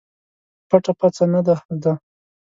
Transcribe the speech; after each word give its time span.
پټه 0.69 0.93
پڅه 0.99 1.25
نه 1.33 1.41
ده 1.45 1.55
زده. 1.77 1.93